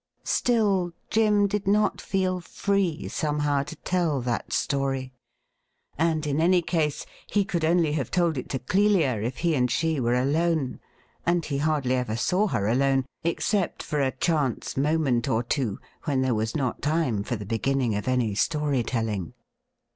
Still, 0.25 0.93
Jim 1.11 1.45
did 1.45 1.67
not 1.67 2.01
feel 2.01 2.39
free 2.41 3.07
somehow 3.07 3.61
to 3.61 3.75
tell 3.75 4.19
that 4.21 4.51
story, 4.51 5.13
and 5.95 6.25
in 6.25 6.41
any 6.41 6.63
case 6.63 7.05
he 7.27 7.45
could 7.45 7.63
only 7.63 7.91
have 7.93 8.09
told 8.09 8.35
it 8.35 8.49
to 8.49 8.57
Clelia 8.57 9.21
if 9.21 9.37
he 9.37 9.53
and 9.53 9.69
she 9.69 9.99
were 9.99 10.15
alone; 10.15 10.79
and 11.23 11.45
he 11.45 11.59
hardly 11.59 11.93
ever 11.93 12.15
saw 12.15 12.47
her 12.47 12.67
alone, 12.67 13.05
except 13.23 13.83
for 13.83 14.01
a 14.01 14.09
chance 14.09 14.75
moment 14.75 15.29
or 15.29 15.43
two 15.43 15.79
when 16.05 16.21
there 16.23 16.33
was 16.33 16.55
not 16.55 16.81
time 16.81 17.21
for 17.21 17.35
the 17.35 17.45
beginning 17.45 17.93
of 17.93 18.07
any 18.07 18.33
story 18.33 18.81
telling. 18.81 19.35